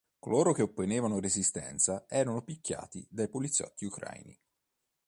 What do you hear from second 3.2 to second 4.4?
poliziotti ucraini.